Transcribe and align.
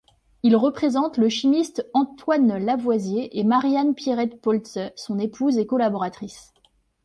Il 0.41 0.55
représente 0.55 1.17
le 1.19 1.29
chimiste 1.29 1.87
Antoine 1.93 2.57
Lavoisier 2.57 3.37
et 3.39 3.43
Marie-Anne 3.43 3.93
Pierrette 3.93 4.41
Paulze 4.41 4.79
son 4.95 5.19
épouse 5.19 5.59
et 5.59 5.67
collaboratrice. 5.67 6.55